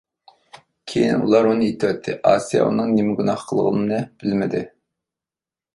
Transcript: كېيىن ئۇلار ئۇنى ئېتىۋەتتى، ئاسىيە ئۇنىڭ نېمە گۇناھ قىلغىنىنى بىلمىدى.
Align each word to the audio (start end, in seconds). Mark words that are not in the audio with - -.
كېيىن 0.91 1.21
ئۇلار 1.25 1.49
ئۇنى 1.49 1.67
ئېتىۋەتتى، 1.73 2.15
ئاسىيە 2.31 2.65
ئۇنىڭ 2.71 2.91
نېمە 2.97 3.15
گۇناھ 3.21 3.47
قىلغىنىنى 3.53 4.03
بىلمىدى. 4.25 4.65